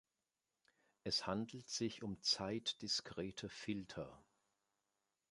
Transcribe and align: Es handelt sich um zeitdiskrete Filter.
Es 1.03 1.27
handelt 1.27 1.69
sich 1.69 2.01
um 2.01 2.19
zeitdiskrete 2.23 3.49
Filter. 3.49 4.19